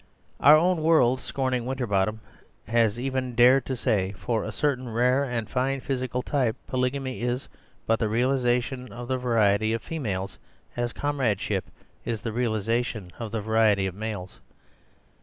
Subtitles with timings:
[0.39, 2.21] Our own world scorning Winterbottom
[2.67, 7.47] has even dared to say, 'For a certain rare and fine physical type polygamy is
[7.85, 10.39] but the realization of the variety of females,
[10.75, 11.65] as comradeship
[12.03, 14.39] is the realization of the variety of males.